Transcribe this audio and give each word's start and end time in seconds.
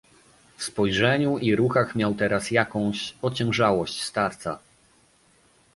"W 0.57 0.63
spojrzeniu 0.63 1.37
i 1.37 1.55
ruchach 1.55 1.95
miał 1.95 2.13
teraz 2.15 2.51
jakąś 2.51 3.15
ociężałość 3.21 4.03
starca." 4.03 4.59